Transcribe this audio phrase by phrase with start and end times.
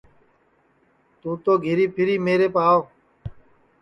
[1.21, 2.79] توں تو گھیری پھیر میرے کن آو